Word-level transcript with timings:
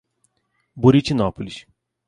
Buritinópolis 0.75 1.67